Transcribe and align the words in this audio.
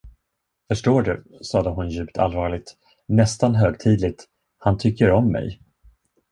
Förstår 0.67 1.01
du, 1.01 1.23
sade 1.41 1.69
hon 1.69 1.89
djupt 1.89 2.17
allvarligt, 2.17 2.77
nästan 3.05 3.55
högtidligt, 3.55 4.25
han 4.57 4.77
tycker 4.77 5.11
om 5.11 5.31
mig. 5.31 5.59